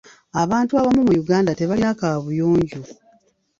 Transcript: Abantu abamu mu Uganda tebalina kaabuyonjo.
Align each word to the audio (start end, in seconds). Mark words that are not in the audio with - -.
Abantu 0.43 0.71
abamu 0.79 1.01
mu 1.07 1.13
Uganda 1.21 1.51
tebalina 1.59 1.91
kaabuyonjo. 1.99 2.81